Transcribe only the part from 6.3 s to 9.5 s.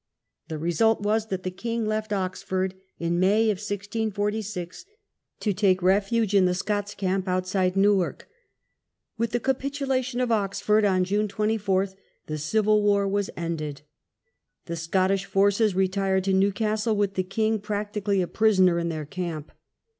in the Scots camp outside Newark. With the